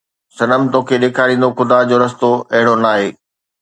صنم 0.37 0.63
توکي 0.71 0.95
ڏيکاريندو 1.01 1.49
خدا 1.57 1.79
جو 1.89 1.95
رستو 2.03 2.29
اهڙو 2.53 2.75
ناهي 2.83 3.09